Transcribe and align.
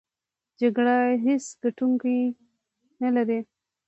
جګړه 0.59 0.95
هېڅ 1.25 1.43
ګټوونکی 1.63 2.17
نلري! 3.01 3.39